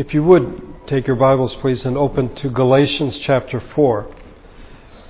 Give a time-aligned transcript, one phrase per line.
[0.00, 4.10] If you would take your Bibles, please, and open to Galatians chapter 4.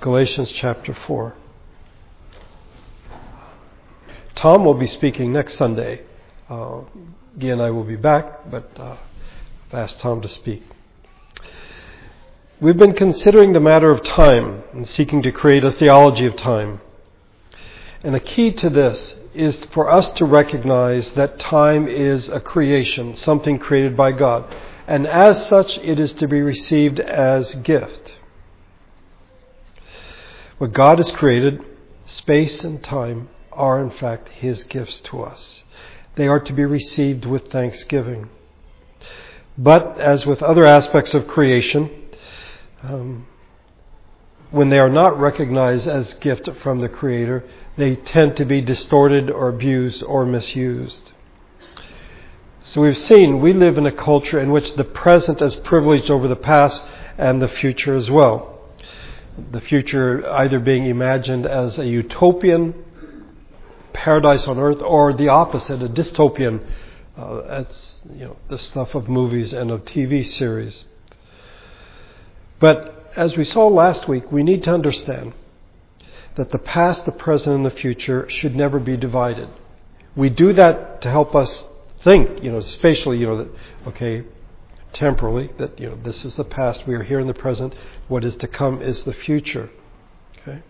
[0.00, 1.32] Galatians chapter 4.
[4.34, 6.00] Tom will be speaking next Sunday.
[6.48, 6.80] Uh,
[7.38, 8.96] Guy and I will be back, but uh,
[9.68, 10.64] I've asked Tom to speak.
[12.60, 16.80] We've been considering the matter of time and seeking to create a theology of time.
[18.02, 23.14] And a key to this is for us to recognize that time is a creation,
[23.14, 24.52] something created by God.
[24.90, 28.16] And as such, it is to be received as gift.
[30.58, 31.60] What God has created,
[32.06, 35.62] space and time, are in fact His gifts to us.
[36.16, 38.30] They are to be received with thanksgiving.
[39.56, 41.88] But as with other aspects of creation,
[42.82, 43.28] um,
[44.50, 47.44] when they are not recognized as gift from the Creator,
[47.76, 51.12] they tend to be distorted or abused or misused.
[52.70, 56.28] So we've seen we live in a culture in which the present is privileged over
[56.28, 56.84] the past
[57.18, 58.60] and the future as well.
[59.50, 62.74] The future either being imagined as a utopian
[63.92, 66.64] paradise on earth or the opposite, a dystopian.
[67.16, 70.84] Uh, that's you know the stuff of movies and of TV series.
[72.60, 75.32] But as we saw last week, we need to understand
[76.36, 79.48] that the past, the present, and the future should never be divided.
[80.14, 81.64] We do that to help us
[82.02, 83.50] think, you know, spatially, you know, that,
[83.88, 84.24] okay,
[84.92, 87.74] temporally, that, you know, this is the past, we are here in the present,
[88.08, 89.70] what is to come is the future.
[90.38, 90.62] Okay?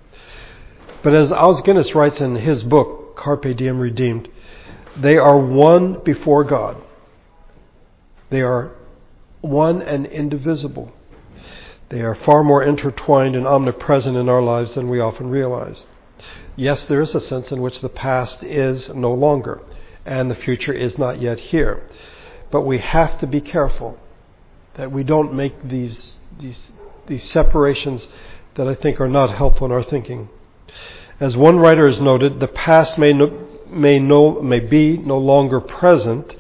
[1.03, 4.29] But as Os Guinness writes in his book, Carpe Diem Redeemed,
[4.97, 6.77] they are one before God.
[8.31, 8.73] They are
[9.41, 10.93] one and indivisible.
[11.89, 15.87] They are far more intertwined and omnipresent in our lives than we often realize.
[16.55, 19.61] Yes, there is a sense in which the past is no longer
[20.11, 21.81] and the future is not yet here.
[22.51, 23.97] But we have to be careful
[24.75, 26.73] that we don't make these, these,
[27.07, 28.09] these separations
[28.57, 30.29] that I think are not helpful in our thinking.
[31.21, 35.61] As one writer has noted, the past may, no, may, no, may be no longer
[35.61, 36.37] present,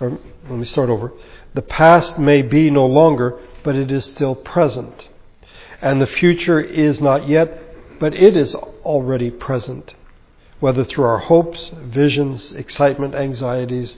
[0.00, 0.18] or
[0.48, 1.12] let me start over.
[1.54, 5.06] The past may be no longer, but it is still present.
[5.80, 9.94] And the future is not yet, but it is already present,
[10.62, 13.96] whether through our hopes, visions, excitement, anxieties,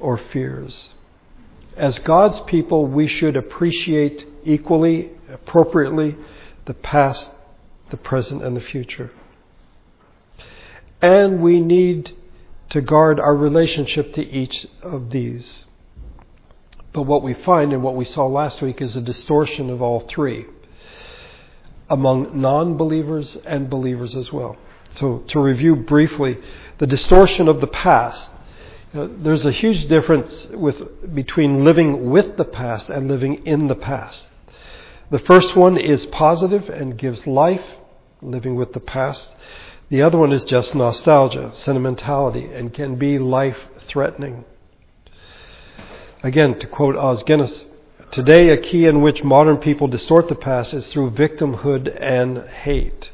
[0.00, 0.92] or fears.
[1.76, 6.16] As God's people, we should appreciate equally, appropriately,
[6.64, 7.30] the past,
[7.92, 9.12] the present, and the future.
[11.00, 12.10] And we need
[12.70, 15.64] to guard our relationship to each of these.
[16.92, 20.00] But what we find and what we saw last week is a distortion of all
[20.08, 20.46] three
[21.88, 24.56] among non believers and believers as well.
[24.94, 26.38] So, to review briefly,
[26.78, 28.30] the distortion of the past.
[28.92, 33.74] Know, there's a huge difference with, between living with the past and living in the
[33.74, 34.26] past.
[35.10, 37.64] The first one is positive and gives life,
[38.22, 39.28] living with the past.
[39.90, 44.44] The other one is just nostalgia, sentimentality, and can be life threatening.
[46.22, 47.66] Again, to quote Os Guinness,
[48.12, 53.10] today a key in which modern people distort the past is through victimhood and hate.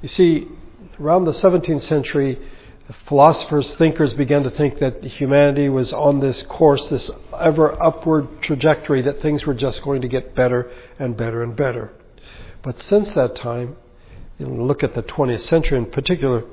[0.00, 0.48] You see,
[1.00, 2.38] around the 17th century,
[3.06, 9.02] philosophers, thinkers began to think that humanity was on this course, this ever upward trajectory,
[9.02, 11.92] that things were just going to get better and better and better.
[12.62, 13.76] But since that time,
[14.38, 16.44] you look at the 20th century in particular,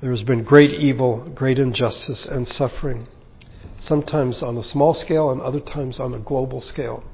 [0.00, 3.08] there has been great evil, great injustice, and suffering
[3.80, 7.04] sometimes on a small scale and other times on a global scale.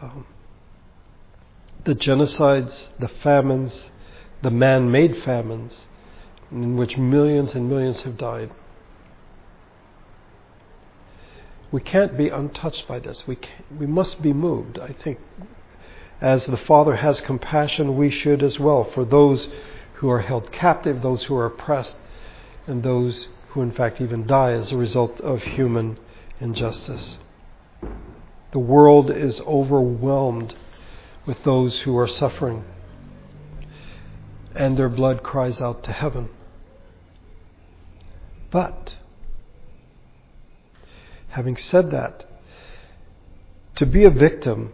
[0.00, 0.26] Um,
[1.84, 3.90] the genocides, the famines,
[4.42, 5.86] the man made famines,
[6.50, 8.50] in which millions and millions have died.
[11.70, 13.26] We can't be untouched by this.
[13.26, 13.38] We,
[13.78, 14.78] we must be moved.
[14.78, 15.18] I think
[16.20, 19.48] as the Father has compassion, we should as well for those
[19.94, 21.96] who are held captive, those who are oppressed,
[22.66, 25.98] and those who in fact even die as a result of human
[26.40, 27.16] injustice.
[28.52, 30.54] The world is overwhelmed
[31.24, 32.64] with those who are suffering,
[34.54, 36.28] and their blood cries out to heaven.
[38.50, 38.96] But,
[41.30, 42.24] having said that,
[43.76, 44.72] to be a victim,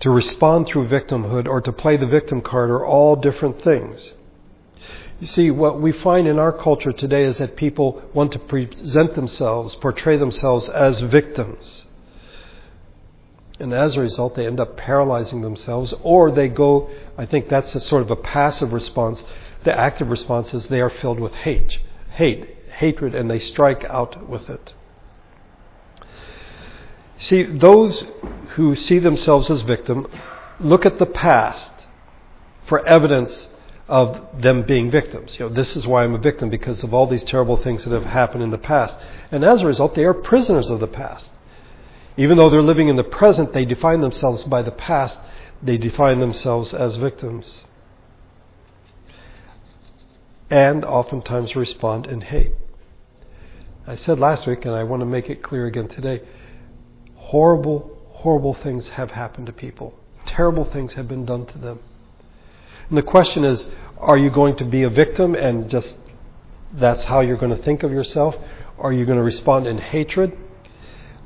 [0.00, 4.12] to respond through victimhood, or to play the victim card are all different things.
[5.20, 9.14] You see, what we find in our culture today is that people want to present
[9.14, 11.86] themselves, portray themselves as victims.
[13.58, 17.74] And as a result, they end up paralyzing themselves, or they go, I think that's
[17.74, 19.24] a sort of a passive response.
[19.64, 21.78] The active response is they are filled with hate,
[22.10, 24.74] hate, hatred, and they strike out with it.
[27.18, 28.04] See, those
[28.56, 30.06] who see themselves as victim
[30.60, 31.72] look at the past
[32.66, 33.48] for evidence
[33.88, 35.38] of them being victims.
[35.38, 37.92] You know, this is why I'm a victim because of all these terrible things that
[37.92, 38.94] have happened in the past.
[39.30, 41.30] And as a result, they are prisoners of the past.
[42.16, 45.18] Even though they're living in the present, they define themselves by the past.
[45.62, 47.64] They define themselves as victims.
[50.48, 52.52] And oftentimes respond in hate.
[53.86, 56.22] I said last week, and I want to make it clear again today
[57.16, 59.94] horrible, horrible things have happened to people.
[60.26, 61.80] Terrible things have been done to them.
[62.88, 63.66] And the question is
[63.98, 65.96] are you going to be a victim and just
[66.72, 68.36] that's how you're going to think of yourself?
[68.78, 70.36] Are you going to respond in hatred?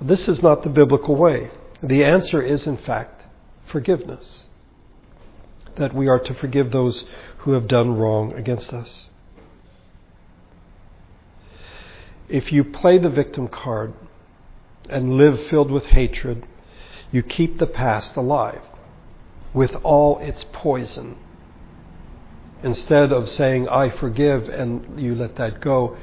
[0.00, 1.50] This is not the biblical way.
[1.82, 3.22] The answer is, in fact,
[3.66, 4.46] forgiveness.
[5.76, 7.04] That we are to forgive those
[7.38, 9.08] who have done wrong against us.
[12.28, 13.92] If you play the victim card
[14.88, 16.46] and live filled with hatred,
[17.12, 18.62] you keep the past alive
[19.52, 21.16] with all its poison.
[22.62, 25.96] Instead of saying, I forgive, and you let that go,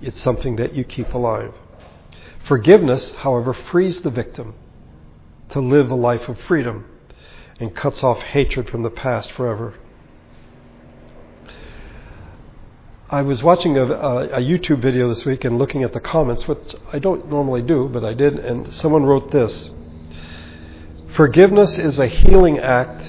[0.00, 1.54] it's something that you keep alive.
[2.44, 4.54] Forgiveness, however, frees the victim
[5.50, 6.86] to live a life of freedom
[7.58, 9.74] and cuts off hatred from the past forever.
[13.10, 16.46] I was watching a, a, a, YouTube video this week and looking at the comments,
[16.46, 19.72] which I don't normally do, but I did, and someone wrote this
[21.16, 23.02] Forgiveness is a healing act,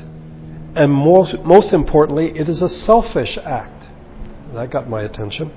[0.76, 3.86] and most, most importantly, it is a selfish act.
[4.56, 5.52] That got my attention.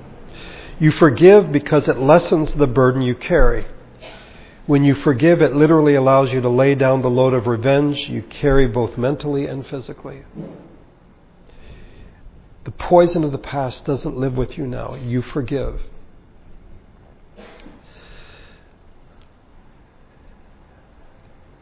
[0.79, 3.65] You forgive because it lessens the burden you carry.
[4.65, 8.23] When you forgive, it literally allows you to lay down the load of revenge you
[8.23, 10.23] carry both mentally and physically.
[12.63, 14.95] The poison of the past doesn't live with you now.
[14.95, 15.81] You forgive.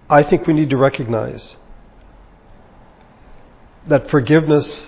[0.10, 1.58] I think we need to recognize
[3.88, 4.88] that forgiveness,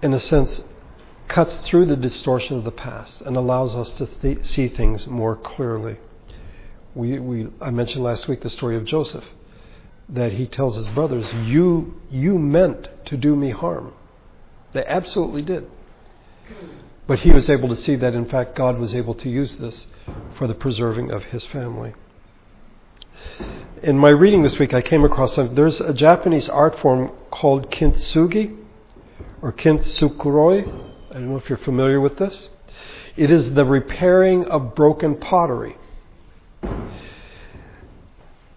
[0.00, 0.62] in a sense,
[1.30, 5.36] cuts through the distortion of the past and allows us to th- see things more
[5.36, 5.96] clearly.
[6.94, 9.24] We, we, I mentioned last week the story of Joseph,
[10.08, 13.92] that he tells his brothers, you, you meant to do me harm.
[14.72, 15.70] They absolutely did.
[17.06, 19.86] But he was able to see that, in fact, God was able to use this
[20.36, 21.94] for the preserving of his family.
[23.84, 28.56] In my reading this week, I came across there's a Japanese art form called kintsugi
[29.40, 30.89] or kintsukuroi.
[31.10, 32.50] I don't know if you're familiar with this.
[33.16, 35.76] It is the repairing of broken pottery.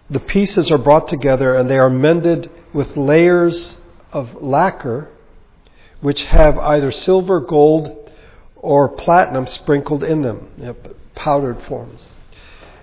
[0.08, 3.76] The pieces are brought together and they are mended with layers
[4.12, 5.10] of lacquer
[6.00, 8.10] which have either silver, gold,
[8.54, 10.76] or platinum sprinkled in them,
[11.16, 12.06] powdered forms.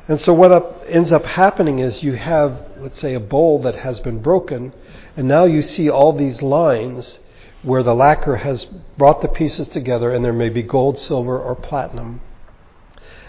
[0.07, 3.75] And so what up, ends up happening is you have, let's say, a bowl that
[3.75, 4.73] has been broken,
[5.15, 7.19] and now you see all these lines
[7.63, 8.65] where the lacquer has
[8.97, 12.21] brought the pieces together, and there may be gold, silver, or platinum.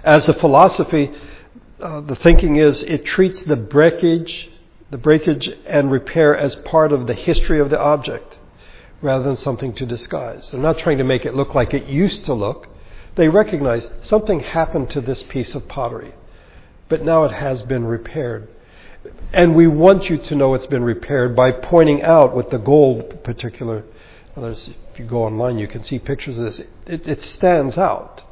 [0.05, 1.13] As a philosophy,
[1.81, 4.51] uh, the thinking is it treats the breakage,
[4.91, 8.37] the breakage and repair as part of the history of the object
[9.03, 10.51] rather than something to disguise.
[10.51, 12.69] They're not trying to make it look like it used to look.
[13.17, 16.15] They recognize something happened to this piece of pottery,
[16.89, 18.49] but now it has been repaired.
[19.33, 23.25] And we want you to know it's been repaired by pointing out with the gold
[23.25, 23.85] particular.
[24.37, 26.61] Others, if you go online, you can see pictures of this.
[26.87, 28.23] It, it stands out.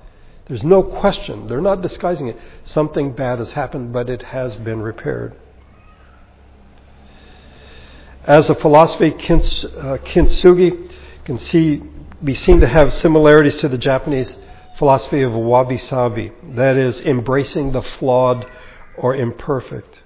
[0.46, 1.46] There's no question.
[1.46, 2.38] They're not disguising it.
[2.64, 5.36] Something bad has happened, but it has been repaired.
[8.24, 10.90] As a philosophy, uh, kintsugi
[11.24, 11.82] can see,
[12.24, 14.36] be seen to have similarities to the Japanese
[14.78, 18.46] philosophy of wabi sabi, that is, embracing the flawed
[18.96, 20.00] or imperfect.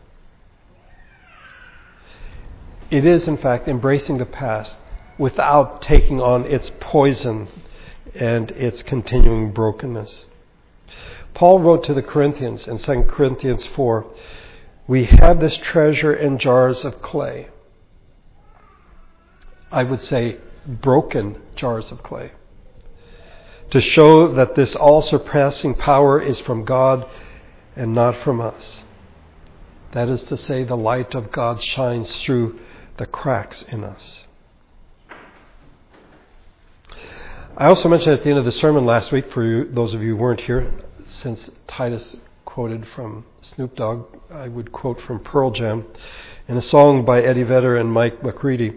[2.90, 4.78] It is, in fact, embracing the past
[5.18, 7.48] without taking on its poison
[8.14, 10.26] and its continuing brokenness.
[11.34, 14.06] Paul wrote to the Corinthians in 2 Corinthians 4
[14.86, 17.48] We have this treasure in jars of clay
[19.74, 20.36] I would say,
[20.68, 22.30] broken jars of clay.
[23.70, 27.04] To show that this all surpassing power is from God
[27.74, 28.82] and not from us.
[29.90, 32.60] That is to say, the light of God shines through
[32.98, 34.20] the cracks in us.
[37.56, 40.02] I also mentioned at the end of the sermon last week, for you, those of
[40.02, 40.72] you who weren't here,
[41.06, 45.84] since Titus quoted from Snoop Dogg, I would quote from Pearl Jam
[46.48, 48.72] in a song by Eddie Vedder and Mike McCready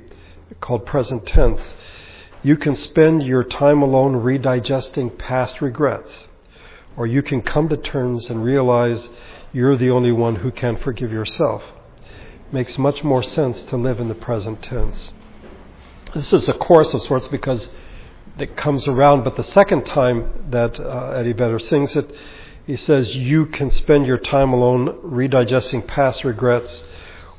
[0.62, 1.74] called present tense,
[2.44, 6.28] you can spend your time alone redigesting past regrets,
[6.96, 9.10] or you can come to terms and realize
[9.54, 11.64] you're the only one who can forgive yourself.
[12.46, 15.10] It Makes much more sense to live in the present tense.
[16.14, 17.72] This is a chorus of sorts because
[18.40, 22.14] it comes around, but the second time that uh, Eddie Vedder sings it,
[22.66, 26.84] he says, You can spend your time alone redigesting past regrets,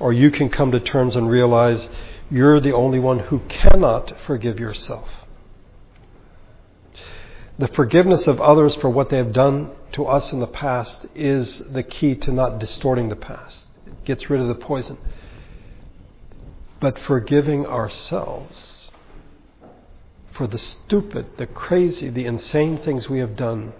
[0.00, 1.88] or you can come to terms and realize
[2.30, 5.08] you're the only one who cannot forgive yourself.
[7.58, 11.62] The forgiveness of others for what they have done to us in the past is
[11.70, 13.66] the key to not distorting the past.
[13.86, 14.98] It gets rid of the poison.
[16.80, 18.77] But forgiving ourselves
[20.38, 23.74] for the stupid, the crazy, the insane things we have done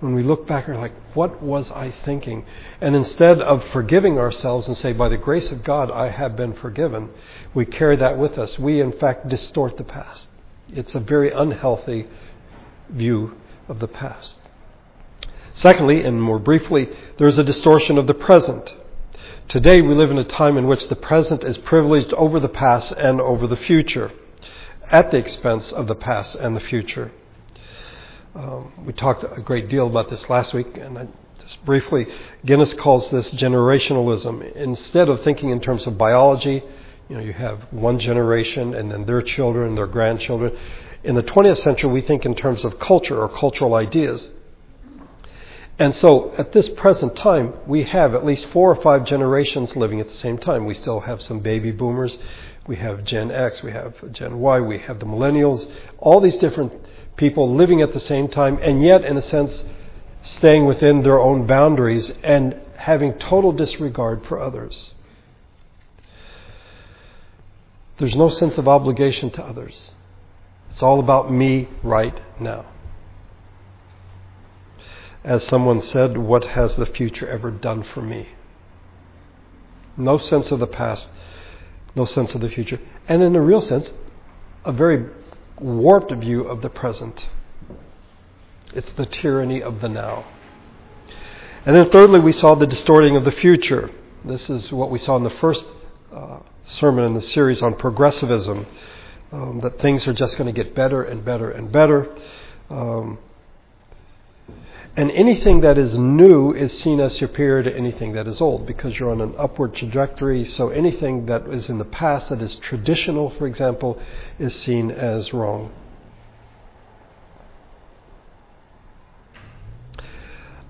[0.00, 2.44] when we look back are like, what was I thinking?
[2.80, 6.52] And instead of forgiving ourselves and say, by the grace of God, I have been
[6.52, 7.08] forgiven,
[7.54, 8.58] we carry that with us.
[8.58, 10.26] We, in fact, distort the past.
[10.68, 12.08] It's a very unhealthy
[12.90, 13.36] view
[13.66, 14.34] of the past.
[15.54, 18.74] Secondly, and more briefly, there's a distortion of the present.
[19.48, 22.92] Today, we live in a time in which the present is privileged over the past
[22.92, 24.10] and over the future,
[24.90, 27.10] at the expense of the past and the future.
[28.34, 31.08] Um, we talked a great deal about this last week, and I,
[31.40, 32.06] just briefly,
[32.44, 34.54] Guinness calls this generationalism.
[34.56, 36.62] Instead of thinking in terms of biology,
[37.08, 40.56] you know, you have one generation and then their children, their grandchildren.
[41.04, 44.30] In the 20th century, we think in terms of culture or cultural ideas.
[45.78, 50.00] And so, at this present time, we have at least four or five generations living
[50.00, 50.66] at the same time.
[50.66, 52.16] We still have some baby boomers.
[52.66, 53.62] We have Gen X.
[53.62, 54.60] We have Gen Y.
[54.60, 55.70] We have the millennials.
[55.98, 56.72] All these different
[57.16, 59.64] people living at the same time, and yet, in a sense,
[60.22, 64.94] staying within their own boundaries and having total disregard for others.
[67.98, 69.92] There's no sense of obligation to others.
[70.70, 72.66] It's all about me right now.
[75.22, 78.30] As someone said, what has the future ever done for me?
[79.96, 81.08] No sense of the past,
[81.94, 82.80] no sense of the future.
[83.08, 83.92] And in a real sense,
[84.64, 85.06] a very
[85.58, 87.28] warped view of the present.
[88.72, 90.24] It's the tyranny of the now.
[91.64, 93.90] And then, thirdly, we saw the distorting of the future.
[94.24, 95.66] This is what we saw in the first
[96.12, 98.66] uh, sermon in the series on progressivism
[99.32, 102.14] um, that things are just going to get better and better and better.
[102.70, 103.18] Um,
[104.96, 108.98] and anything that is new is seen as superior to anything that is old because
[108.98, 110.44] you're on an upward trajectory.
[110.44, 114.00] So anything that is in the past that is traditional, for example,
[114.38, 115.72] is seen as wrong.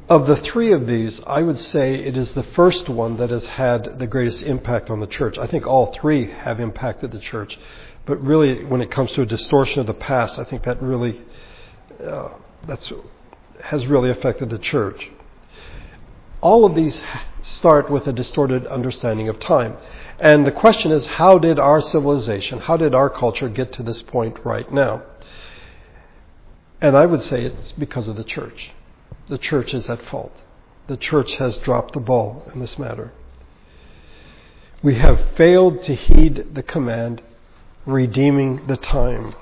[0.09, 3.47] Of the three of these, I would say it is the first one that has
[3.47, 5.37] had the greatest impact on the church.
[5.37, 7.59] I think all three have impacted the church.
[8.07, 11.23] But really, when it comes to a distortion of the past, I think that really,
[12.07, 12.35] uh,
[12.67, 12.93] that's
[13.63, 15.11] has really affected the church.
[16.41, 17.01] All of these
[17.43, 19.77] start with a distorted understanding of time.
[20.19, 24.03] And the question is how did our civilization, how did our culture get to this
[24.03, 25.03] point right now?
[26.81, 28.71] And I would say it's because of the church.
[29.29, 30.43] The church is at fault.
[30.87, 33.13] The church has dropped the ball in this matter.
[34.83, 37.23] We have failed to heed the command,
[37.87, 39.35] redeeming the time.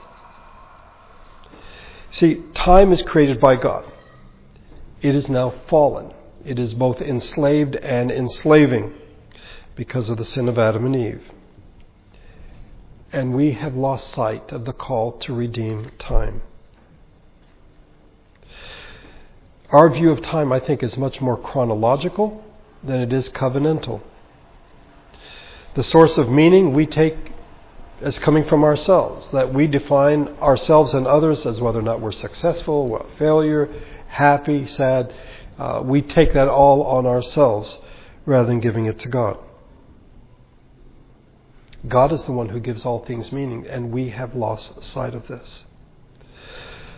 [2.13, 3.92] See, time is created by God
[5.03, 6.13] it is now fallen.
[6.45, 8.95] It is both enslaved and enslaving
[9.75, 11.31] because of the sin of Adam and Eve.
[13.13, 16.43] And we have lost sight of the call to redeem time.
[19.71, 22.45] Our view of time, I think, is much more chronological
[22.83, 24.03] than it is covenantal.
[25.75, 27.33] The source of meaning we take
[28.03, 32.11] as coming from ourselves, that we define ourselves and others as whether or not we're
[32.11, 33.69] successful, failure,
[34.13, 35.13] happy, sad.
[35.59, 37.79] Uh, we take that all on ourselves
[38.27, 39.39] rather than giving it to God.
[41.89, 45.27] God is the one who gives all things meaning, and we have lost sight of
[45.27, 45.65] this.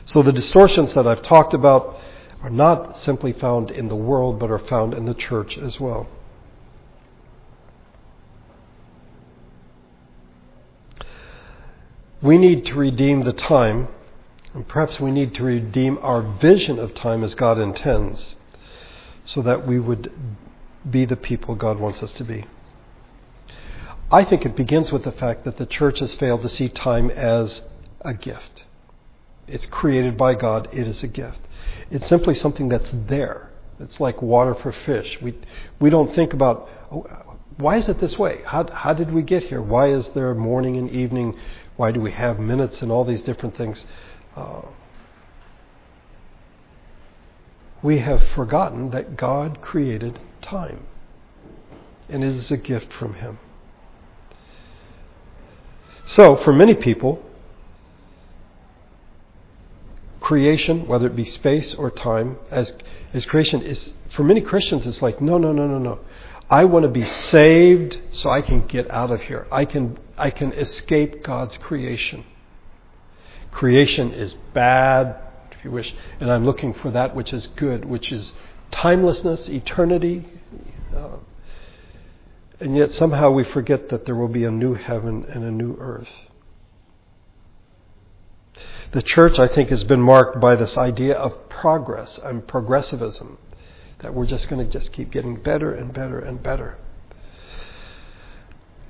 [0.07, 1.99] So the distortions that I've talked about
[2.43, 6.09] are not simply found in the world, but are found in the church as well.
[12.21, 13.89] We need to redeem the time
[14.55, 18.37] and perhaps we need to redeem our vision of time as God intends
[19.25, 20.13] so that we would
[20.89, 22.47] be the people God wants us to be.
[24.13, 27.11] I think it begins with the fact that the church has failed to see time
[27.11, 27.63] as
[28.03, 28.65] a gift.
[29.49, 31.41] It's created by God, it is a gift.
[31.91, 33.51] It's simply something that's there.
[33.81, 35.19] It's like water for fish.
[35.21, 35.35] We,
[35.81, 37.07] we don't think about, oh,
[37.57, 38.43] why is it this way?
[38.45, 39.61] How, how did we get here?
[39.61, 41.37] Why is there morning and evening?
[41.77, 43.85] Why do we have minutes and all these different things?
[44.37, 44.63] Uh,
[47.83, 50.87] we have forgotten that God created time.
[52.09, 53.39] And it is a gift from Him.
[56.07, 57.23] So, for many people,
[60.21, 62.73] creation, whether it be space or time, as,
[63.13, 66.01] as creation is, for many Christians, it's like, no, no, no, no, no.
[66.51, 69.47] I want to be saved so I can get out of here.
[69.51, 72.25] I can, I can escape God's creation.
[73.55, 75.17] Creation is bad,
[75.53, 78.35] if you wish, and I'm looking for that which is good, which is
[78.73, 80.27] timelessness, eternity.
[80.95, 81.19] Uh,
[82.59, 85.77] and yet somehow we forget that there will be a new heaven and a new
[85.79, 86.09] earth.
[88.91, 93.39] The church, I think, has been marked by this idea of progress and progressivism,
[94.01, 96.77] that we're just going to just keep getting better and better and better.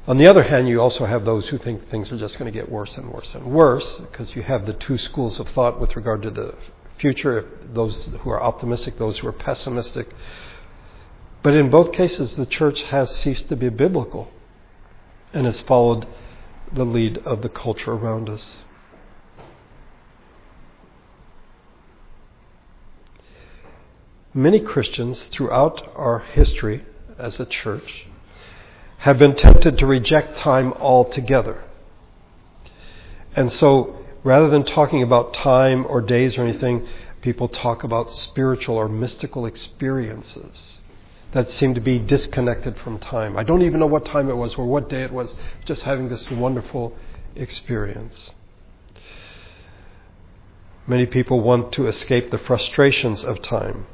[0.07, 2.59] On the other hand, you also have those who think things are just going to
[2.59, 5.97] get worse and worse and worse, because you have the two schools of thought with
[5.97, 6.55] regard to the
[6.99, 10.11] future those who are optimistic, those who are pessimistic.
[11.43, 14.31] But in both cases, the church has ceased to be biblical
[15.33, 16.07] and has followed
[16.71, 18.59] the lead of the culture around us.
[24.35, 26.85] Many Christians throughout our history
[27.19, 28.07] as a church
[29.05, 31.63] have been tempted to reject time altogether.
[33.37, 36.89] And so, rather than talking about time or days or anything,
[37.21, 40.79] people talk about spiritual or mystical experiences
[41.33, 43.37] that seem to be disconnected from time.
[43.37, 45.35] I don't even know what time it was or what day it was,
[45.67, 46.97] just having this wonderful
[47.37, 48.31] experience.
[50.87, 53.87] Many people want to escape the frustrations of time.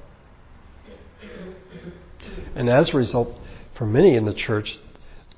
[2.54, 3.36] And as a result,
[3.74, 4.78] for many in the church,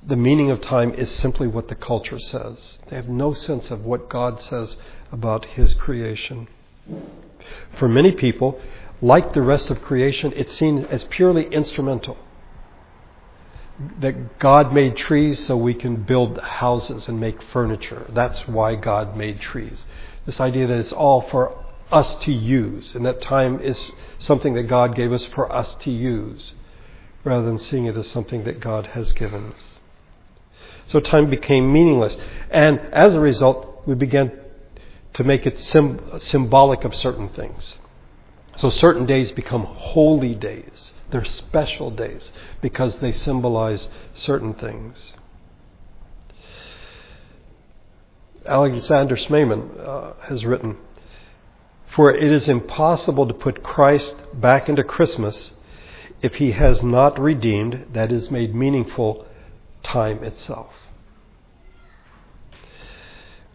[0.05, 2.77] the meaning of time is simply what the culture says.
[2.89, 4.75] They have no sense of what God says
[5.11, 6.47] about His creation.
[7.77, 8.59] For many people,
[9.01, 12.17] like the rest of creation, it's seen as purely instrumental.
[13.99, 18.05] That God made trees so we can build houses and make furniture.
[18.09, 19.83] That's why God made trees.
[20.25, 21.57] This idea that it's all for
[21.91, 25.91] us to use, and that time is something that God gave us for us to
[25.91, 26.53] use,
[27.23, 29.72] rather than seeing it as something that God has given us.
[30.87, 32.17] So time became meaningless.
[32.49, 34.31] And as a result, we began
[35.13, 37.77] to make it symbolic of certain things.
[38.55, 40.91] So certain days become holy days.
[41.09, 45.15] They're special days because they symbolize certain things.
[48.45, 50.77] Alexander Schmemann uh, has written,
[51.95, 55.53] For it is impossible to put Christ back into Christmas
[56.21, 59.25] if he has not redeemed, that is, made meaningful,
[59.83, 60.73] time itself.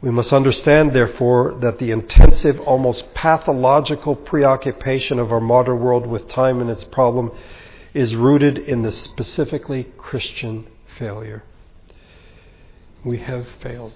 [0.01, 6.29] We must understand, therefore, that the intensive, almost pathological preoccupation of our modern world with
[6.29, 7.33] time and its problem
[7.95, 11.43] is rooted in the specifically Christian failure.
[13.05, 13.93] We have failed.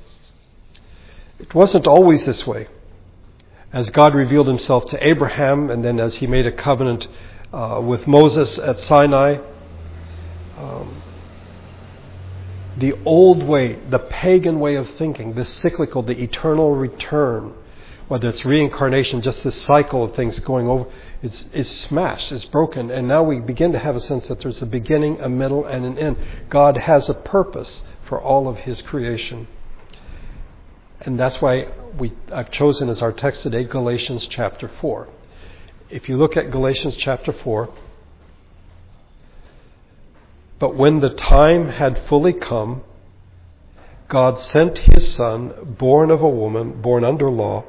[1.38, 2.66] It wasn't always this way.
[3.72, 7.06] As God revealed himself to Abraham, and then as he made a covenant
[7.52, 9.38] uh, with Moses at Sinai,
[10.58, 11.01] um,
[12.78, 17.54] the old way, the pagan way of thinking, the cyclical, the eternal return,
[18.08, 20.86] whether it's reincarnation, just this cycle of things going over,
[21.22, 22.90] it's, it's smashed, it's broken.
[22.90, 25.84] And now we begin to have a sense that there's a beginning, a middle, and
[25.84, 26.16] an end.
[26.48, 29.46] God has a purpose for all of His creation.
[31.00, 35.08] And that's why we, I've chosen as our text today Galatians chapter 4.
[35.90, 37.70] If you look at Galatians chapter 4,
[40.62, 42.82] but when the time had fully come,
[44.08, 47.64] God sent his Son, born of a woman, born under law,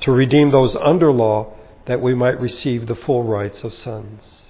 [0.00, 1.52] to redeem those under law
[1.84, 4.46] that we might receive the full rights of sons.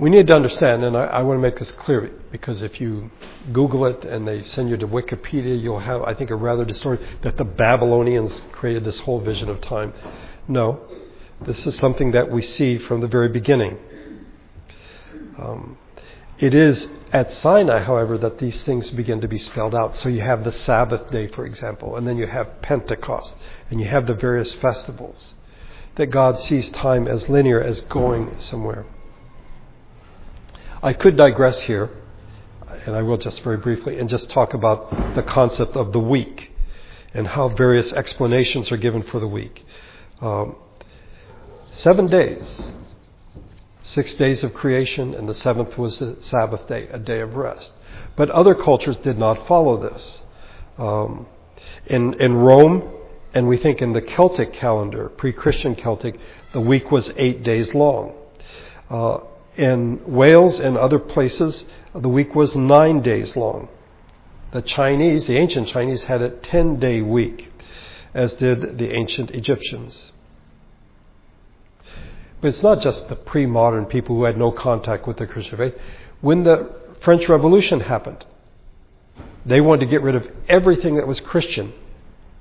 [0.00, 3.12] We need to understand, and I, I, want to make this clear because if you
[3.52, 7.06] Google it and they send you to Wikipedia, you'll have, I think, a rather distorted
[7.22, 9.92] that the Babylonians created this whole vision of time.
[10.48, 10.80] No,
[11.46, 13.78] this is something that we see from the very beginning.
[15.38, 15.78] Um,
[16.38, 19.94] it is at Sinai, however, that these things begin to be spelled out.
[19.96, 23.36] So you have the Sabbath day, for example, and then you have Pentecost,
[23.70, 25.34] and you have the various festivals.
[25.96, 28.86] That God sees time as linear, as going somewhere.
[30.82, 31.90] I could digress here,
[32.86, 36.50] and I will just very briefly, and just talk about the concept of the week
[37.14, 39.64] and how various explanations are given for the week.
[40.20, 40.56] Um,
[41.74, 42.72] Seven days.
[43.82, 47.72] Six days of creation, and the seventh was the Sabbath day, a day of rest.
[48.14, 50.20] But other cultures did not follow this.
[50.78, 51.26] Um,
[51.86, 52.92] in, in Rome,
[53.34, 56.18] and we think in the Celtic calendar, pre Christian Celtic,
[56.52, 58.14] The week was eight days long.
[58.90, 59.18] Uh,
[59.56, 63.68] in Wales and other places, the week was nine days long.
[64.52, 67.50] The Chinese, the ancient Chinese, had a 10 day week,
[68.12, 70.11] as did the ancient Egyptians.
[72.42, 75.56] But it's not just the pre modern people who had no contact with the Christian
[75.56, 75.74] faith.
[76.20, 78.26] When the French Revolution happened,
[79.46, 81.72] they wanted to get rid of everything that was Christian.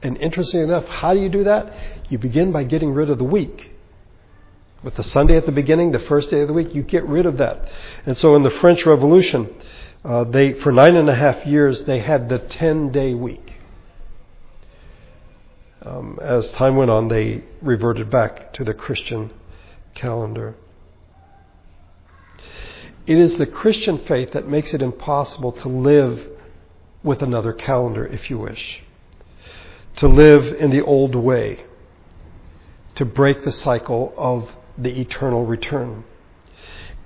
[0.01, 1.71] And interestingly enough, how do you do that?
[2.09, 3.73] You begin by getting rid of the week.
[4.83, 7.27] With the Sunday at the beginning, the first day of the week, you get rid
[7.27, 7.71] of that.
[8.07, 9.53] And so in the French Revolution,
[10.03, 13.59] uh, they, for nine and a half years, they had the 10 day week.
[15.83, 19.31] Um, as time went on, they reverted back to the Christian
[19.93, 20.55] calendar.
[23.07, 26.27] It is the Christian faith that makes it impossible to live
[27.03, 28.81] with another calendar, if you wish.
[29.97, 31.65] To live in the old way.
[32.95, 36.03] To break the cycle of the eternal return.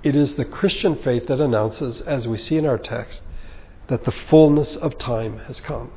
[0.02, 3.22] It is the Christian faith that announces, as we see in our text,
[3.88, 5.90] that the fullness of time has come.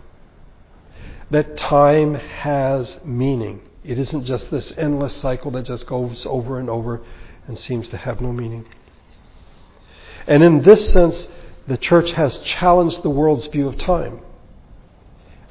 [1.29, 3.61] That time has meaning.
[3.83, 7.01] It isn't just this endless cycle that just goes over and over
[7.47, 8.65] and seems to have no meaning.
[10.27, 11.27] And in this sense,
[11.67, 14.19] the church has challenged the world's view of time.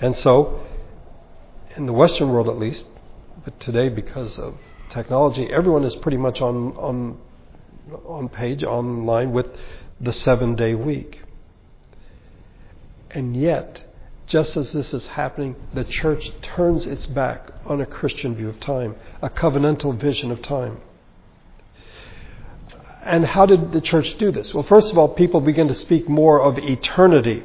[0.01, 0.67] And so,
[1.77, 2.85] in the Western world at least,
[3.45, 4.57] but today because of
[4.91, 7.19] technology, everyone is pretty much on, on,
[8.07, 9.47] on page, online with
[10.01, 11.23] the seven day week.
[13.11, 13.88] And yet,
[14.29, 18.61] just as this is happening, the church turns its back on a Christian view of
[18.61, 20.79] time, a covenantal vision of time.
[23.03, 24.53] And how did the church do this?
[24.53, 27.43] Well, first of all, people began to speak more of eternity,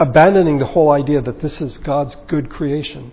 [0.00, 3.12] abandoning the whole idea that this is God's good creation,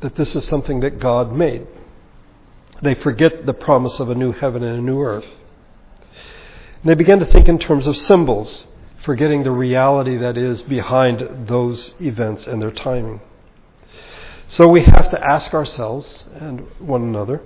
[0.00, 1.66] that this is something that God made.
[2.80, 5.26] They forget the promise of a new heaven and a new earth.
[6.82, 8.66] And they begin to think in terms of symbols,
[9.04, 13.20] forgetting the reality that is behind those events and their timing.
[14.48, 17.42] So we have to ask ourselves and one another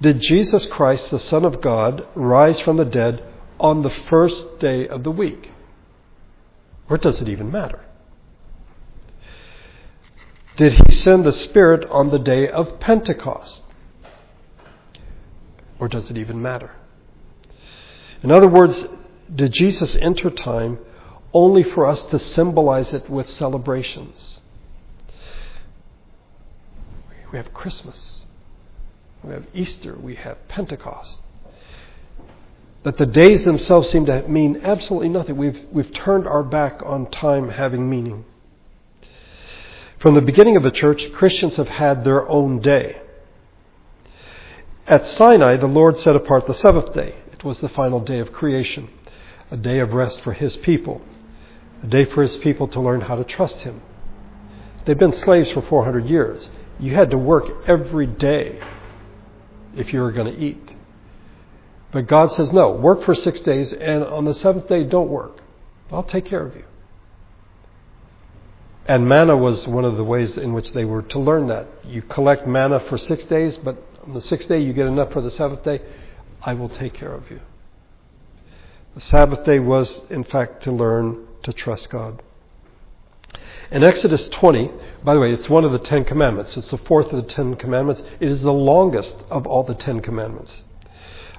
[0.00, 3.24] did Jesus Christ, the Son of God, rise from the dead
[3.58, 5.50] on the first day of the week?
[6.88, 7.84] Or does it even matter?
[10.56, 13.62] Did he send the Spirit on the day of Pentecost?
[15.80, 16.72] Or does it even matter?
[18.22, 18.84] In other words,
[19.34, 20.78] did Jesus enter time
[21.32, 24.40] only for us to symbolize it with celebrations?
[27.30, 28.26] We have Christmas.
[29.22, 31.20] We have Easter, we have Pentecost.
[32.84, 35.36] That the days themselves seem to mean absolutely nothing.
[35.36, 38.24] We've, we've turned our back on time having meaning.
[39.98, 43.02] From the beginning of the church, Christians have had their own day.
[44.86, 47.16] At Sinai, the Lord set apart the seventh day.
[47.32, 48.88] It was the final day of creation,
[49.50, 51.00] a day of rest for His people,
[51.82, 53.82] a day for His people to learn how to trust Him.
[54.84, 56.48] They've been slaves for 400 years.
[56.78, 58.60] You had to work every day
[59.76, 60.74] if you were going to eat.
[61.90, 65.40] But God says, no, work for six days, and on the seventh day, don't work.
[65.90, 66.64] I'll take care of you.
[68.86, 71.66] And manna was one of the ways in which they were to learn that.
[71.84, 75.20] You collect manna for six days, but on the sixth day, you get enough for
[75.20, 75.80] the seventh day.
[76.42, 77.40] I will take care of you.
[78.94, 82.22] The Sabbath day was, in fact, to learn to trust God.
[83.70, 84.70] In Exodus 20,
[85.04, 86.56] by the way, it's one of the Ten Commandments.
[86.56, 88.02] It's the fourth of the Ten Commandments.
[88.18, 90.64] It is the longest of all the Ten Commandments.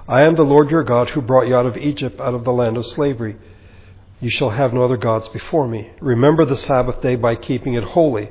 [0.08, 2.52] I am the Lord your God who brought you out of Egypt, out of the
[2.52, 3.36] land of slavery.
[4.20, 5.90] You shall have no other gods before me.
[6.00, 8.30] Remember the Sabbath day by keeping it holy.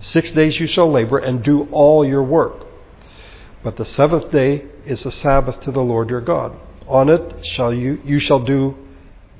[0.00, 2.66] Six days you shall labor and do all your work.
[3.62, 6.56] But the seventh day is a Sabbath to the Lord your God.
[6.88, 8.76] On it shall you, you shall do,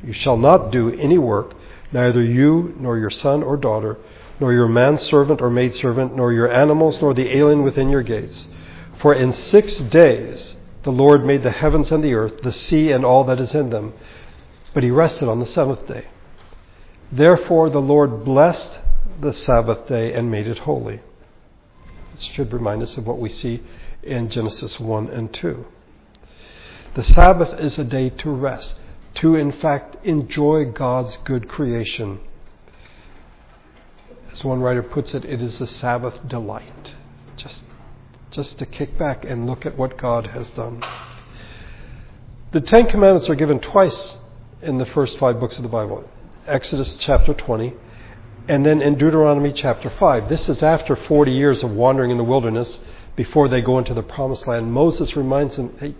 [0.03, 1.55] you shall not do any work
[1.95, 3.97] neither you, nor your son or daughter,
[4.41, 8.49] nor your manservant or maidservant, nor your animals, nor the alien within your gates.
[9.01, 13.05] For in six days the Lord made the heavens and the earth, the sea and
[13.05, 13.95] all that is in them,
[14.75, 16.07] but he rested on the seventh day.
[17.13, 18.81] Therefore the Lord blessed
[19.21, 21.01] the Sabbath day and made it holy.
[22.15, 23.63] This should remind us of what we see
[24.03, 25.65] in Genesis 1 and 2.
[26.95, 28.77] The Sabbath is a day to rest
[29.15, 32.21] to in fact enjoy God's good creation.
[34.33, 36.95] As one writer puts it, it is the Sabbath delight.
[37.37, 37.65] Just,
[38.31, 40.83] just to kick back and look at what God has done.
[42.53, 44.19] The Ten Commandments are given twice
[44.63, 46.09] in the first five books of the Bible
[46.47, 47.73] Exodus chapter 20,
[48.49, 50.29] and then in Deuteronomy chapter 5.
[50.29, 52.79] This is after 40 years of wandering in the wilderness
[53.17, 55.95] before they go into the promised land, Moses reminds them, hey,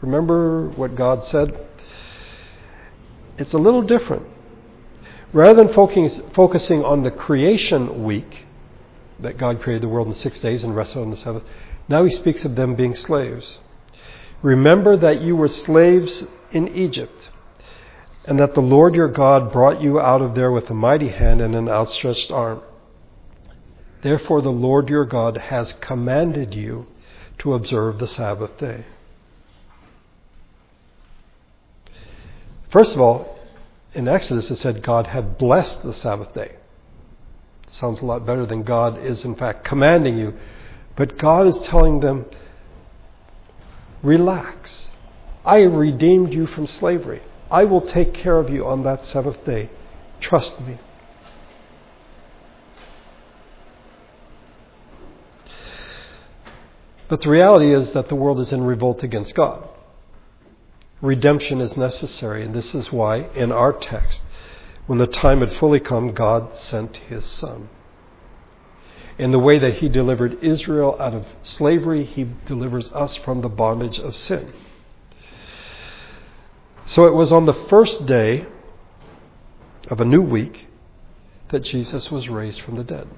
[0.00, 1.66] remember what God said?
[3.38, 4.26] It's a little different.
[5.32, 8.46] Rather than focusing on the creation week,
[9.20, 11.44] that God created the world in six days and rested on the seventh,
[11.88, 13.58] now he speaks of them being slaves.
[14.42, 17.28] Remember that you were slaves in Egypt,
[18.24, 21.40] and that the Lord your God brought you out of there with a mighty hand
[21.40, 22.62] and an outstretched arm.
[24.02, 26.86] Therefore, the Lord your God has commanded you
[27.38, 28.86] to observe the Sabbath day.
[32.70, 33.38] First of all,
[33.94, 36.56] in Exodus it said God had blessed the Sabbath day.
[37.68, 40.34] Sounds a lot better than God is, in fact, commanding you.
[40.96, 42.26] But God is telling them,
[44.02, 44.90] relax.
[45.44, 47.22] I redeemed you from slavery.
[47.50, 49.70] I will take care of you on that seventh day.
[50.20, 50.78] Trust me.
[57.08, 59.68] But the reality is that the world is in revolt against God.
[61.02, 64.20] Redemption is necessary, and this is why, in our text,
[64.86, 67.70] when the time had fully come, God sent his Son.
[69.18, 73.48] In the way that he delivered Israel out of slavery, he delivers us from the
[73.48, 74.52] bondage of sin.
[76.86, 78.46] So it was on the first day
[79.88, 80.66] of a new week
[81.50, 83.08] that Jesus was raised from the dead.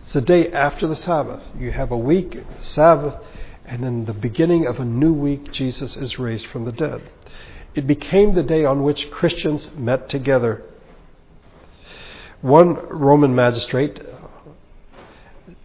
[0.00, 1.42] It's the day after the Sabbath.
[1.58, 3.14] You have a week, Sabbath,
[3.64, 7.02] and in the beginning of a new week, Jesus is raised from the dead.
[7.74, 10.62] It became the day on which Christians met together.
[12.40, 14.00] One Roman magistrate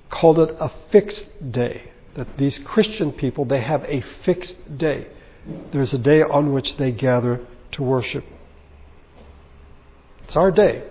[0.09, 1.91] called it a fixed day.
[2.15, 5.07] That these Christian people, they have a fixed day.
[5.71, 8.25] There's a day on which they gather to worship.
[10.23, 10.83] It's our day.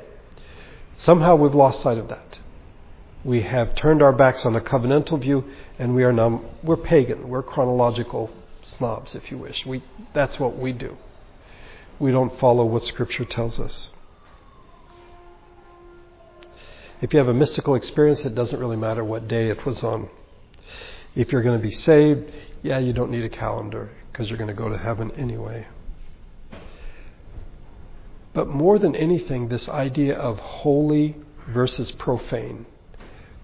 [0.97, 2.39] Somehow we've lost sight of that.
[3.27, 5.47] We have turned our backs on a covenantal view,
[5.81, 7.29] and we are now we're pagan.
[7.29, 8.31] We're chronological
[8.63, 9.67] snobs, if you wish.
[9.67, 10.97] We that's what we do.
[11.99, 13.91] We don't follow what Scripture tells us.
[17.01, 20.09] If you have a mystical experience, it doesn't really matter what day it was on.
[21.17, 24.55] If you're going to be saved, yeah, you don't need a calendar because you're going
[24.55, 25.67] to go to heaven anyway.
[28.33, 31.17] But more than anything, this idea of holy
[31.49, 32.67] versus profane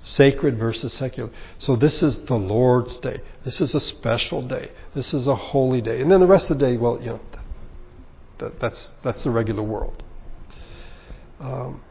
[0.02, 1.30] sacred versus secular.
[1.58, 3.20] So this is the Lord's day.
[3.44, 4.70] This is a special day.
[4.94, 6.00] This is a holy day.
[6.00, 7.20] And then the rest of the day, well, you know,
[8.38, 10.02] that, that's that's the regular world.
[11.40, 11.82] Um,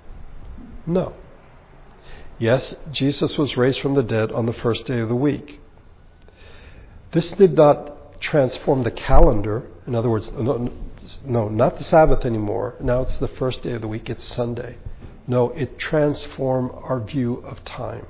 [0.86, 1.14] no.
[2.40, 5.60] Yes, Jesus was raised from the dead on the first day of the week.
[7.12, 9.68] This did not transform the calendar.
[9.86, 10.72] In other words, no,
[11.26, 12.76] no, not the Sabbath anymore.
[12.82, 14.10] Now it's the first day of the week.
[14.10, 14.78] It's Sunday.
[15.32, 18.06] No, it transformed our view of time.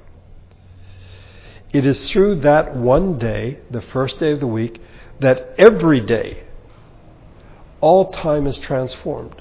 [1.71, 4.81] It is through that one day, the first day of the week,
[5.19, 6.45] that every day,
[7.79, 9.39] all time is transformed.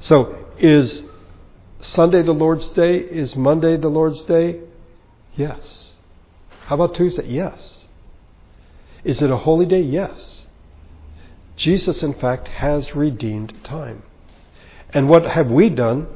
[0.00, 1.04] So, is
[1.80, 2.96] Sunday the Lord's Day?
[2.96, 4.62] Is Monday the Lord's Day?
[5.36, 5.94] Yes.
[6.62, 7.28] How about Tuesday?
[7.28, 7.86] Yes.
[9.04, 9.82] Is it a holy day?
[9.82, 10.48] Yes.
[11.54, 14.02] Jesus, in fact, has redeemed time.
[14.92, 16.06] And what have we done?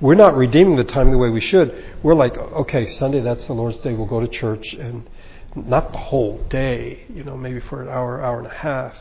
[0.00, 1.72] We're not redeeming the time the way we should.
[2.02, 3.92] We're like, okay, Sunday, that's the Lord's Day.
[3.94, 5.08] We'll go to church and
[5.54, 8.94] not the whole day, you know, maybe for an hour, hour and a half.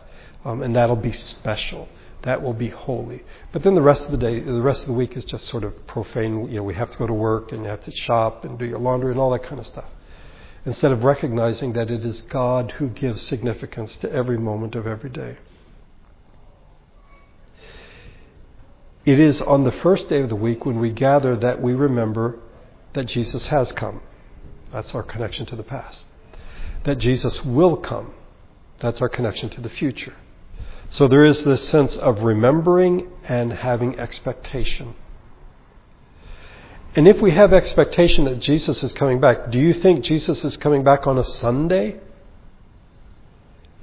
[0.44, 1.88] Um, and that'll be special.
[2.24, 3.24] That will be holy.
[3.52, 5.64] But then the rest of the day, the rest of the week is just sort
[5.64, 6.50] of profane.
[6.50, 8.66] You know, we have to go to work and you have to shop and do
[8.66, 9.90] your laundry and all that kind of stuff.
[10.66, 15.10] Instead of recognizing that it is God who gives significance to every moment of every
[15.10, 15.38] day.
[19.06, 22.38] It is on the first day of the week when we gather that we remember
[22.94, 24.02] that Jesus has come.
[24.72, 26.06] That's our connection to the past.
[26.84, 28.14] That Jesus will come.
[28.80, 30.16] That's our connection to the future.
[30.92, 34.96] So there is this sense of remembering and having expectation.
[36.96, 40.58] And if we have expectation that Jesus is coming back, do you think Jesus is
[40.58, 42.00] coming back on a Sunday?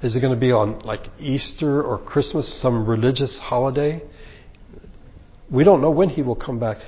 [0.01, 4.03] Is it going to be on like Easter or Christmas, some religious holiday?
[5.49, 6.79] We don't know when he will come back.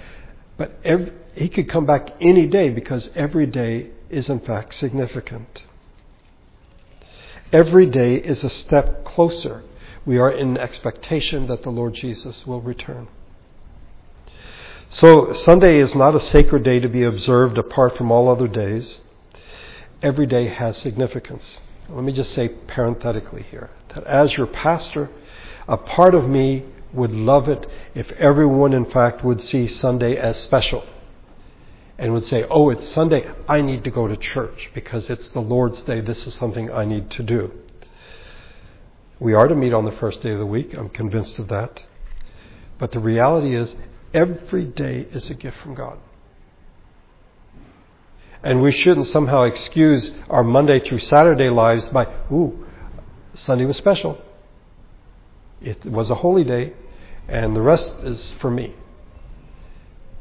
[0.57, 5.63] But every, he could come back any day because every day is in fact significant.
[7.51, 9.63] Every day is a step closer.
[10.05, 13.07] We are in expectation that the Lord Jesus will return.
[14.89, 18.99] So Sunday is not a sacred day to be observed apart from all other days.
[20.01, 21.59] Every day has significance.
[21.89, 25.09] Let me just say parenthetically here that as your pastor,
[25.67, 30.37] a part of me would love it if everyone, in fact, would see Sunday as
[30.37, 30.83] special
[31.97, 35.39] and would say, Oh, it's Sunday, I need to go to church because it's the
[35.39, 37.51] Lord's day, this is something I need to do.
[39.19, 41.83] We are to meet on the first day of the week, I'm convinced of that.
[42.79, 43.75] But the reality is,
[44.13, 45.99] every day is a gift from God.
[48.43, 52.65] And we shouldn't somehow excuse our Monday through Saturday lives by, ooh,
[53.35, 54.19] Sunday was special.
[55.61, 56.73] It was a holy day,
[57.27, 58.73] and the rest is for me.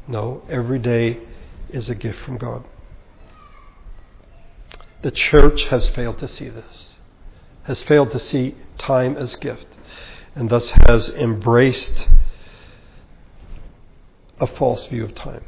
[0.07, 1.19] No, every day
[1.69, 2.63] is a gift from God.
[5.01, 6.95] The church has failed to see this,
[7.63, 9.65] has failed to see time as gift,
[10.35, 12.05] and thus has embraced
[14.39, 15.43] a false view of time.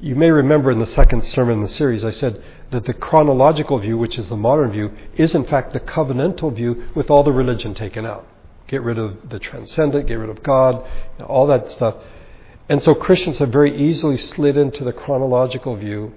[0.00, 3.78] You may remember in the second sermon in the series, I said that the chronological
[3.78, 7.32] view, which is the modern view, is in fact the covenantal view with all the
[7.32, 8.24] religion taken out.
[8.68, 10.84] Get rid of the transcendent, get rid of God,
[11.16, 11.96] you know, all that stuff.
[12.68, 16.12] And so Christians have very easily slid into the chronological view.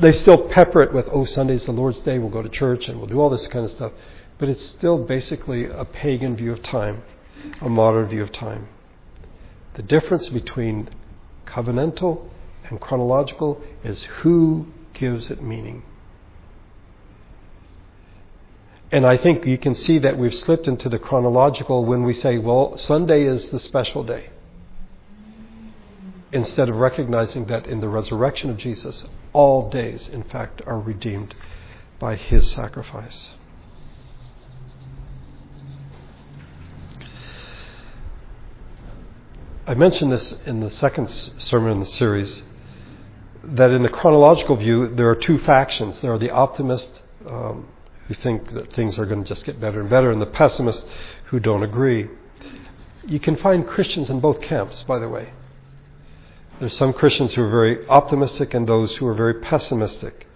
[0.00, 2.98] They still pepper it with, oh, Sunday's the Lord's Day, we'll go to church and
[2.98, 3.92] we'll do all this kind of stuff.
[4.38, 7.02] But it's still basically a pagan view of time,
[7.60, 8.68] a modern view of time.
[9.74, 10.90] The difference between
[11.46, 12.28] covenantal
[12.68, 15.82] and chronological is who gives it meaning.
[18.92, 22.38] And I think you can see that we've slipped into the chronological when we say,
[22.38, 24.30] well, Sunday is the special day.
[26.32, 31.34] Instead of recognizing that in the resurrection of Jesus, all days, in fact, are redeemed
[31.98, 33.32] by his sacrifice.
[39.66, 42.44] I mentioned this in the second sermon in the series
[43.42, 46.00] that in the chronological view, there are two factions.
[46.00, 47.68] There are the optimists um,
[48.08, 50.84] who think that things are going to just get better and better, and the pessimists
[51.26, 52.08] who don't agree.
[53.04, 55.32] You can find Christians in both camps, by the way.
[56.60, 60.26] There's some Christians who are very optimistic and those who are very pessimistic.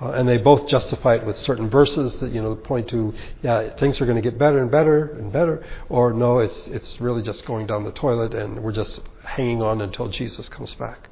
[0.00, 3.70] Uh, and they both justify it with certain verses that you know point to yeah
[3.76, 7.22] things are going to get better and better and better or no it's it's really
[7.22, 11.08] just going down the toilet and we're just hanging on until Jesus comes back.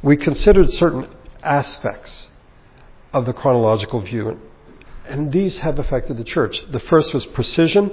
[0.00, 1.08] We considered certain
[1.42, 2.28] aspects
[3.12, 4.38] of the chronological view
[5.08, 6.64] and these have affected the church.
[6.70, 7.90] The first was precision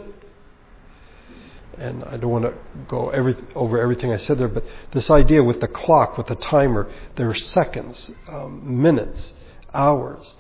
[1.78, 2.54] and I don't want to
[2.88, 6.36] go every, over everything I said there, but this idea with the clock, with the
[6.36, 9.34] timer, there are seconds, um, minutes,
[9.74, 10.34] hours.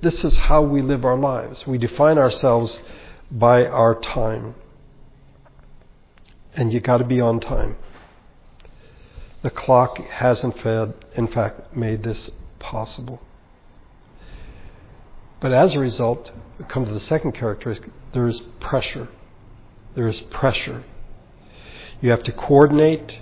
[0.00, 1.66] This is how we live our lives.
[1.66, 2.78] We define ourselves
[3.30, 4.54] by our time.
[6.54, 7.76] And you got to be on time.
[9.42, 13.20] The clock has in fed, in fact made this possible.
[15.40, 19.08] But as a result, we come to the second characteristic, there is pressure
[19.94, 20.84] there is pressure.
[22.00, 23.18] You have to coordinate,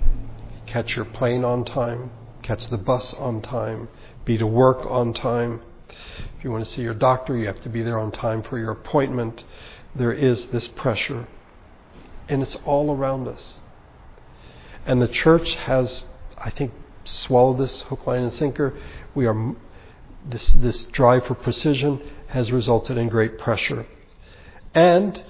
[0.66, 2.10] catch your plane on time,
[2.42, 3.88] catch the bus on time,
[4.24, 5.62] be to work on time.
[5.88, 8.58] If you want to see your doctor, you have to be there on time for
[8.58, 9.44] your appointment.
[9.94, 11.26] There is this pressure.
[12.28, 13.58] And it's all around us.
[14.86, 16.04] And the church has,
[16.36, 16.72] I think,
[17.04, 18.74] swallowed this hook, line, and sinker.
[19.18, 19.56] We are,
[20.24, 23.84] this, this drive for precision has resulted in great pressure.
[24.72, 25.20] And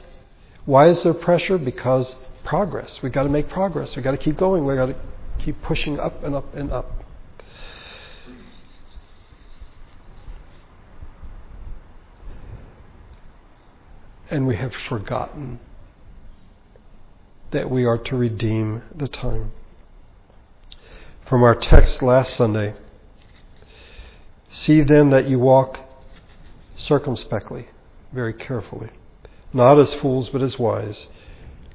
[0.67, 1.57] why is there pressure?
[1.57, 3.01] Because progress.
[3.01, 3.97] We've got to make progress.
[3.97, 4.67] We've got to keep going.
[4.67, 4.97] We've got to
[5.39, 7.03] keep pushing up and up and up.
[14.29, 15.61] And we have forgotten
[17.53, 19.53] that we are to redeem the time.
[21.25, 22.75] From our text last Sunday,
[24.59, 25.81] see then that you walk
[26.77, 27.69] circumspectly,
[28.13, 28.91] very carefully
[29.53, 31.09] not as fools but as wise,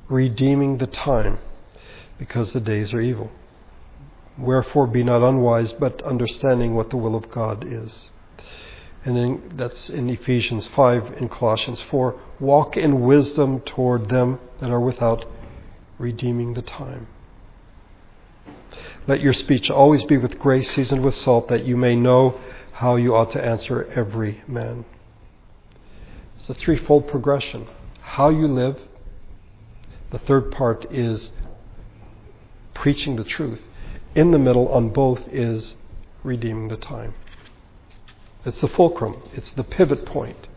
[0.10, 1.40] redeeming the time,
[2.18, 3.32] because the days are evil.
[4.38, 8.12] Wherefore be not unwise, but understanding what the will of God is.
[9.06, 12.20] And then that's in Ephesians 5, and Colossians 4.
[12.40, 15.26] Walk in wisdom toward them that are without,
[16.00, 17.08] redeeming the time.
[19.06, 22.40] Let your speech always be with grace, seasoned with salt, that you may know
[22.74, 24.86] how you ought to answer every man.
[26.38, 27.68] It's a threefold progression.
[28.02, 28.80] How you live.
[30.12, 31.32] The third part is
[32.74, 33.62] preaching the truth.
[34.16, 35.76] In the middle on both is
[36.24, 37.14] redeeming the time.
[38.46, 40.48] It's the fulcrum, it's the pivot point.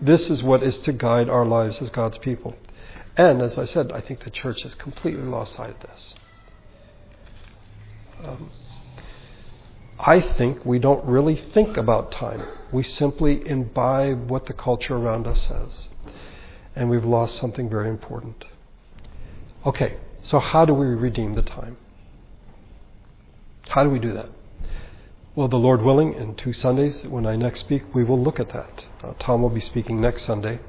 [0.00, 2.56] This is what is to guide our lives as God's people.
[3.16, 6.14] And as I said, I think the church has completely lost sight of this.
[8.24, 8.50] Um,
[10.06, 12.42] I think we don't really think about time.
[12.72, 15.90] We simply imbibe what the culture around us says.
[16.74, 18.44] And we've lost something very important.
[19.66, 21.76] Okay, So, how do we redeem the time?
[23.68, 24.30] How do we do that?
[25.34, 28.52] Well, the Lord willing, in two Sundays, when I next speak, we will look at
[28.52, 28.84] that.
[29.02, 30.60] Uh, Tom will be speaking next Sunday.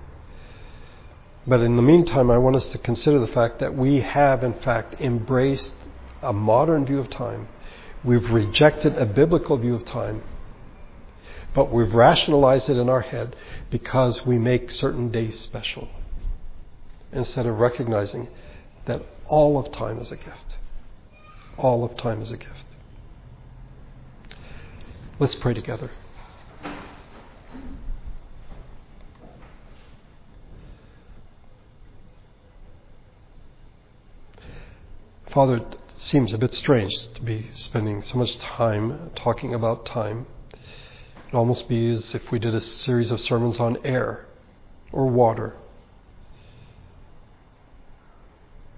[1.47, 4.53] But in the meantime, I want us to consider the fact that we have, in
[4.53, 5.73] fact, embraced
[6.21, 7.47] a modern view of time.
[8.03, 10.23] We've rejected a biblical view of time,
[11.53, 13.35] but we've rationalized it in our head
[13.69, 15.87] because we make certain days special
[17.11, 18.27] instead of recognizing
[18.85, 20.57] that all of time is a gift.
[21.57, 22.65] All of time is a gift.
[25.19, 25.91] Let's pray together.
[35.31, 35.61] Father,
[36.01, 40.25] seems a bit strange to be spending so much time talking about time.
[40.51, 44.25] It almost be as if we did a series of sermons on air
[44.91, 45.55] or water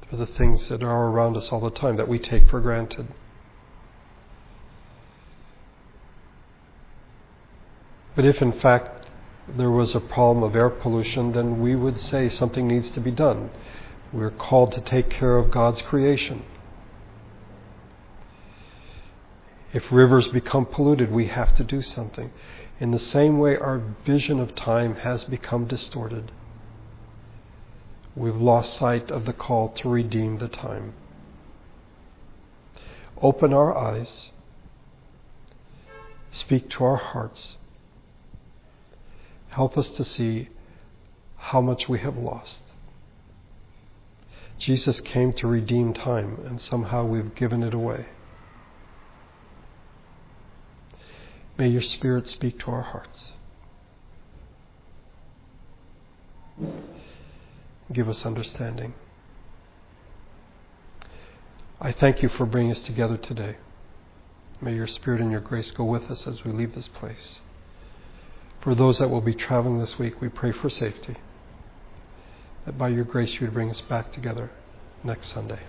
[0.10, 3.08] for the things that are around us all the time that we take for granted.
[8.18, 9.08] But if in fact
[9.48, 13.12] there was a problem of air pollution, then we would say something needs to be
[13.12, 13.50] done.
[14.12, 16.44] We're called to take care of God's creation.
[19.74, 22.32] If rivers become polluted, we have to do something.
[22.80, 26.32] In the same way, our vision of time has become distorted.
[28.16, 30.94] We've lost sight of the call to redeem the time.
[33.20, 34.32] Open our eyes,
[36.32, 37.58] speak to our hearts,
[39.50, 40.50] help us to see
[41.38, 42.62] how much we have lost.
[44.60, 48.06] Jesus came to redeem time, and somehow we've given it away.
[51.58, 53.34] May your Spirit speak to our hearts.
[57.92, 58.94] Give us understanding.
[61.80, 63.58] I thank you for bringing us together today.
[64.62, 67.40] May your Spirit and your grace go with us as we leave this place.
[68.62, 71.18] For those that will be traveling this week, we pray for safety.
[72.66, 74.52] That by your grace you would bring us back together
[75.04, 75.60] next Sunday.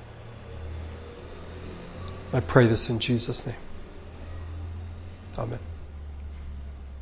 [2.33, 3.57] I pray this in Jesus' name.
[5.37, 5.74] Amen.